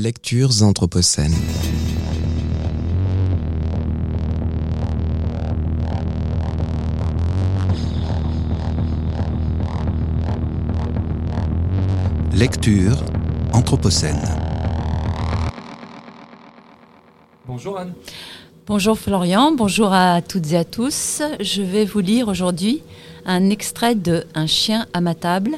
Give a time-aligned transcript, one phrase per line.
[0.00, 1.34] Lectures anthropocènes.
[12.32, 13.04] Lecture
[13.52, 14.22] anthropocène.
[17.48, 17.94] Bonjour Anne.
[18.68, 21.22] Bonjour Florian, bonjour à toutes et à tous.
[21.40, 22.82] Je vais vous lire aujourd'hui
[23.24, 25.52] un extrait de Un chien à ma table,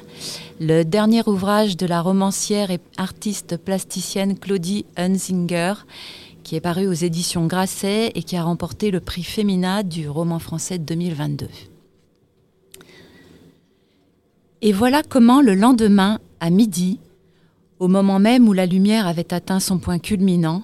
[0.60, 5.74] le dernier ouvrage de la romancière et artiste plasticienne Claudie Hunzinger,
[6.44, 10.38] qui est paru aux éditions Grasset et qui a remporté le prix Femina du roman
[10.38, 11.48] français 2022.
[14.62, 17.00] Et voilà comment le lendemain, à midi,
[17.80, 20.62] au moment même où la lumière avait atteint son point culminant,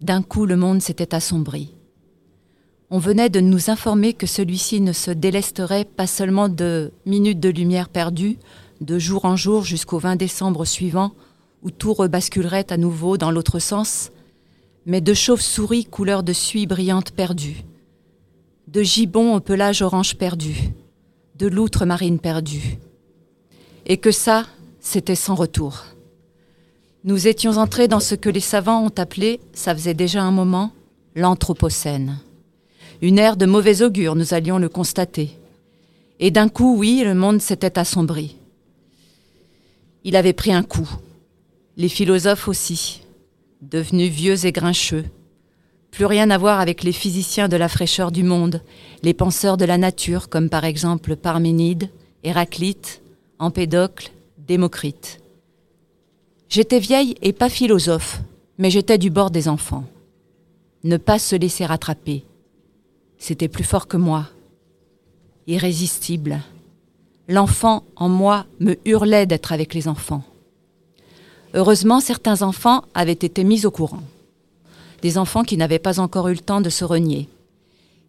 [0.00, 1.74] d'un coup le monde s'était assombri.
[2.90, 7.48] On venait de nous informer que celui-ci ne se délesterait pas seulement de minutes de
[7.48, 8.38] lumière perdues,
[8.80, 11.12] de jour en jour jusqu'au 20 décembre suivant,
[11.62, 14.10] où tout rebasculerait à nouveau dans l'autre sens,
[14.86, 17.64] mais de chauves-souris couleur de suie brillante perdues,
[18.66, 20.72] de gibbons au pelage orange perdu,
[21.36, 22.78] de loutres marines perdues.
[23.86, 24.46] Et que ça,
[24.80, 25.84] c'était sans retour.
[27.02, 30.72] Nous étions entrés dans ce que les savants ont appelé, ça faisait déjà un moment,
[31.14, 32.18] l'Anthropocène.
[33.00, 35.30] Une ère de mauvais augure, nous allions le constater.
[36.18, 38.36] Et d'un coup, oui, le monde s'était assombri.
[40.04, 40.88] Il avait pris un coup.
[41.78, 43.00] Les philosophes aussi,
[43.62, 45.06] devenus vieux et grincheux.
[45.90, 48.62] Plus rien à voir avec les physiciens de la fraîcheur du monde,
[49.02, 51.88] les penseurs de la nature, comme par exemple Parménide,
[52.24, 53.00] Héraclite,
[53.38, 55.19] Empédocle, Démocrite.
[56.50, 58.22] J'étais vieille et pas philosophe,
[58.58, 59.84] mais j'étais du bord des enfants.
[60.82, 62.24] Ne pas se laisser rattraper.
[63.18, 64.26] C'était plus fort que moi.
[65.46, 66.42] Irrésistible.
[67.28, 70.24] L'enfant en moi me hurlait d'être avec les enfants.
[71.54, 74.02] Heureusement, certains enfants avaient été mis au courant.
[75.02, 77.28] Des enfants qui n'avaient pas encore eu le temps de se renier,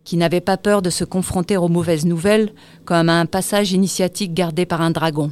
[0.03, 2.53] qui n'avaient pas peur de se confronter aux mauvaises nouvelles
[2.85, 5.31] comme à un passage initiatique gardé par un dragon.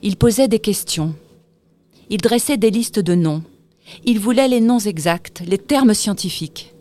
[0.00, 1.14] Ils posaient des questions.
[2.08, 3.42] Ils dressaient des listes de noms.
[4.04, 6.74] Ils voulaient les noms exacts, les termes scientifiques.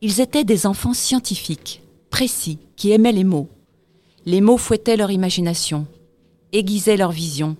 [0.00, 3.48] Ils étaient des enfants scientifiques, précis, qui aimaient les mots.
[4.26, 5.86] Les mots fouettaient leur imagination,
[6.52, 7.56] aiguisaient leur vision,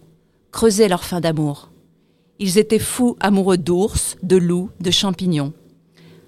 [0.50, 1.70] creusaient leur fin d'amour.
[2.38, 5.52] Ils étaient fous amoureux d'ours, de loups, de champignons,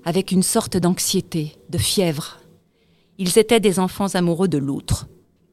[0.05, 2.39] avec une sorte d'anxiété, de fièvre.
[3.19, 5.09] Ils étaient des enfants amoureux de l'outre.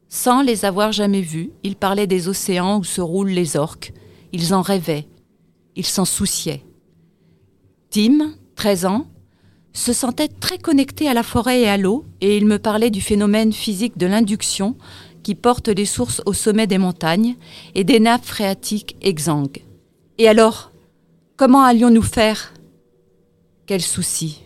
[0.09, 3.93] Sans les avoir jamais vus, ils parlaient des océans où se roulent les orques.
[4.33, 5.07] Ils en rêvaient.
[5.75, 6.63] Ils s'en souciaient.
[7.89, 9.07] Tim, 13 ans,
[9.73, 13.01] se sentait très connecté à la forêt et à l'eau, et il me parlait du
[13.01, 14.75] phénomène physique de l'induction
[15.23, 17.35] qui porte les sources au sommet des montagnes
[17.75, 19.63] et des nappes phréatiques exsangues.
[20.17, 20.71] Et alors,
[21.37, 22.53] comment allions-nous faire?
[23.65, 24.41] Quel souci,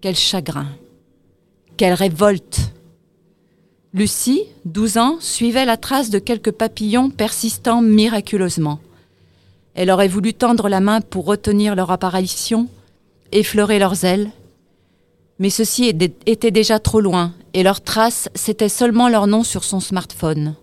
[0.00, 0.68] quel chagrin,
[1.76, 2.72] quelle révolte
[3.92, 8.80] Lucie, 12 ans, suivait la trace de quelques papillons persistant miraculeusement.
[9.76, 12.66] Elle aurait voulu tendre la main pour retenir leur apparition,
[13.30, 14.30] effleurer leurs ailes.
[15.38, 15.92] Mais ceci
[16.24, 20.54] était déjà trop loin, et leur trace, c'était seulement leur nom sur son smartphone.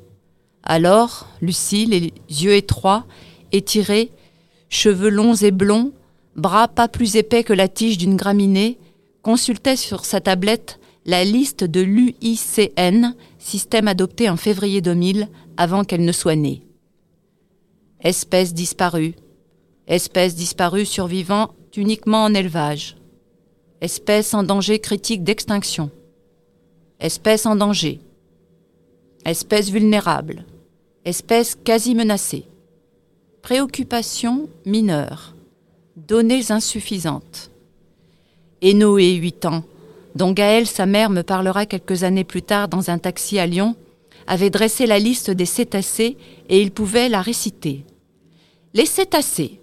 [0.63, 3.05] Alors, Lucie, les yeux étroits,
[3.51, 4.09] étirés,
[4.69, 5.91] cheveux longs et blonds,
[6.35, 8.79] bras pas plus épais que la tige d'une graminée,
[9.21, 16.03] consultait sur sa tablette la liste de l'UICN, système adopté en février 2000, avant qu'elle
[16.03, 16.63] ne soit née.
[18.03, 19.15] Espèce disparue,
[19.87, 22.97] espèce disparue survivant uniquement en élevage.
[23.79, 25.89] Espèce en danger critique d'extinction.
[26.99, 28.01] Espèce en danger.
[29.25, 30.45] Espèce vulnérable.
[31.05, 32.43] Espèce quasi menacée.
[33.41, 35.33] Préoccupation mineure.
[35.95, 37.51] Données insuffisantes.
[38.61, 39.63] Et Noé, 8 ans,
[40.15, 43.77] dont Gaël, sa mère, me parlera quelques années plus tard dans un taxi à Lyon,
[44.27, 46.17] avait dressé la liste des cétacés
[46.49, 47.85] et il pouvait la réciter.
[48.75, 49.59] Les cétacés,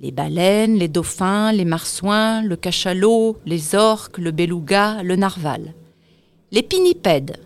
[0.00, 5.74] les baleines, les dauphins, les marsouins, le cachalot, les orques, le beluga, le narval.
[6.50, 7.36] Les pinnipèdes,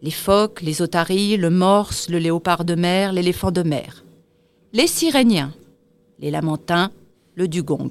[0.00, 4.02] les phoques, les otaries, le morse, le léopard de mer, l'éléphant de mer.
[4.72, 5.52] Les siréniens,
[6.20, 6.90] les lamentins,
[7.34, 7.90] le dugong.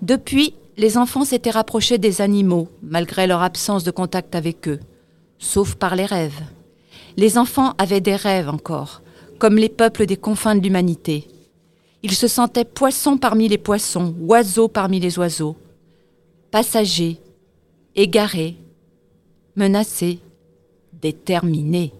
[0.00, 4.78] Depuis, les enfants s'étaient rapprochés des animaux, malgré leur absence de contact avec eux,
[5.40, 6.40] sauf par les rêves.
[7.16, 9.02] Les enfants avaient des rêves encore,
[9.40, 11.26] comme les peuples des confins de l'humanité.
[12.02, 15.56] Il se sentait poisson parmi les poissons, oiseau parmi les oiseaux,
[16.50, 17.18] passager,
[17.94, 18.56] égaré,
[19.54, 20.18] menacé,
[21.00, 21.92] déterminé.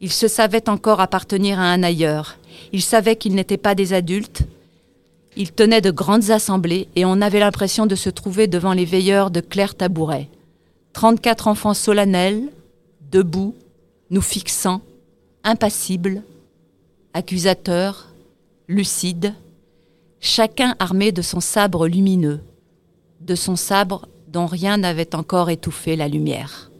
[0.00, 2.38] Il se savait encore appartenir à un ailleurs.
[2.72, 4.42] Il savait qu'ils n'étaient pas des adultes.
[5.36, 9.30] Ils tenaient de grandes assemblées et on avait l'impression de se trouver devant les veilleurs
[9.30, 10.28] de Claire Tabouret.
[10.92, 12.42] 34 enfants solennels,
[13.10, 13.54] debout,
[14.10, 14.82] nous fixant,
[15.42, 16.22] impassibles,
[17.14, 18.11] accusateurs,
[18.72, 19.34] lucides,
[20.20, 22.40] chacun armé de son sabre lumineux,
[23.20, 26.70] de son sabre dont rien n'avait encore étouffé la lumière.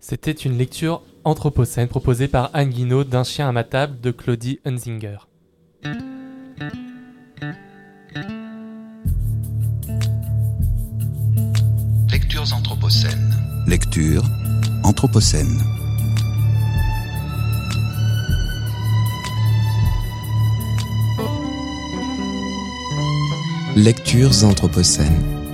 [0.00, 4.60] C'était une lecture anthropocène proposée par Anne Guinaud d'un chien à ma table de Claudie
[4.64, 5.18] Hunzinger.
[12.10, 13.34] Lectures anthropocènes.
[13.66, 14.22] Lecture
[14.84, 15.75] anthropocène.
[23.76, 25.45] Lectures anthropocènes.